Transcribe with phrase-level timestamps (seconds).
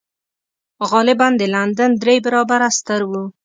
[0.89, 3.11] غالباً د لندن درې برابره ستر و